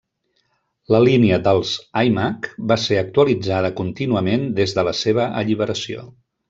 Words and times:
La 0.95 1.01
línia 1.07 1.37
dels 1.49 1.75
iMac 2.09 2.49
va 2.73 2.79
ser 2.87 2.99
actualitzada 3.03 3.73
contínuament 3.83 4.51
des 4.63 4.79
de 4.81 4.91
la 4.93 4.99
seva 5.07 5.33
alliberació. 5.45 6.13